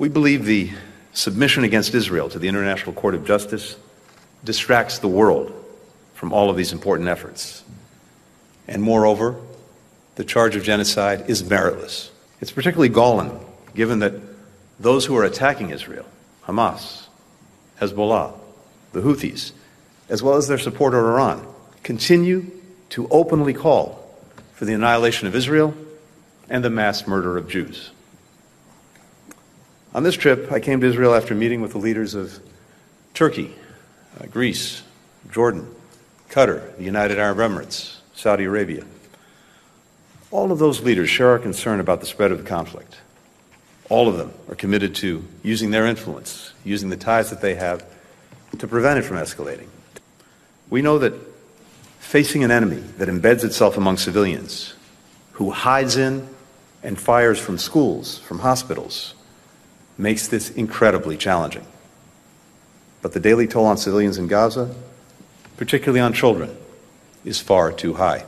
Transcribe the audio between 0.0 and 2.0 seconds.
We believe the submission against